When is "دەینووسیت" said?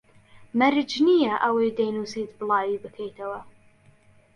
1.79-2.31